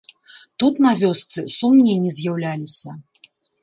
Тут, 0.63 0.79
на 0.85 0.93
вёсцы, 1.03 1.39
сумненні 1.59 2.11
з'яўляліся. 2.19 3.01